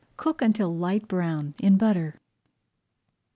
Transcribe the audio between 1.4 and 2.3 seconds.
in butter.